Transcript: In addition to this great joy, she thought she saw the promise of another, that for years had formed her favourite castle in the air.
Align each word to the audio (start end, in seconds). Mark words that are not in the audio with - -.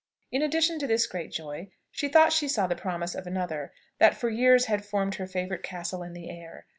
In 0.31 0.41
addition 0.41 0.79
to 0.79 0.87
this 0.87 1.05
great 1.05 1.31
joy, 1.31 1.69
she 1.91 2.07
thought 2.07 2.33
she 2.33 2.47
saw 2.47 2.65
the 2.65 2.75
promise 2.75 3.13
of 3.13 3.27
another, 3.27 3.71
that 3.99 4.17
for 4.17 4.31
years 4.31 4.65
had 4.65 4.83
formed 4.83 5.13
her 5.21 5.27
favourite 5.27 5.61
castle 5.61 6.01
in 6.01 6.13
the 6.13 6.27
air. 6.27 6.65